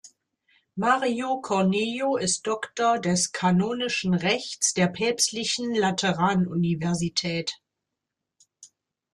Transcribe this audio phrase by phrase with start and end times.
[0.75, 7.61] Mario Cornejo ist Doktor des kanonischen Rechts der Päpstlichen Lateran-Universität.